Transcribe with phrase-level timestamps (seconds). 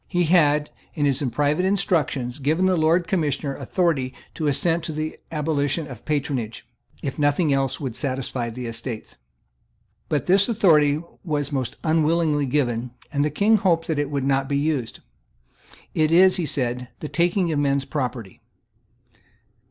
[0.07, 5.19] He had, in his private instructions, given the Lord Commissioner authority to assent to the
[5.31, 6.67] abolition of patronage,
[7.03, 9.17] if nothing else would satisfy the Estates.
[10.09, 14.49] But this authority was most unwillingly given; and the King hoped that it would not
[14.49, 15.01] be used.
[15.93, 18.41] "It is," he said, "the taking of men's property."